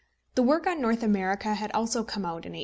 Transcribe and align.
The 0.33 0.41
work 0.41 0.65
on 0.65 0.81
North 0.81 1.03
America 1.03 1.53
had 1.53 1.71
also 1.73 2.03
come 2.03 2.25
out 2.25 2.49
in 2.49 2.53
1862. 2.53 2.59